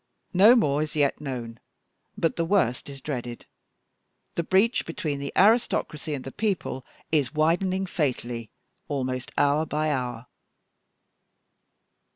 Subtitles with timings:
[0.33, 1.59] No more is yet known,
[2.17, 3.45] but the worst is dreaded.
[4.33, 8.49] The breach between the aristocracy and the people is widening fatally
[8.87, 10.25] almost hour by hour."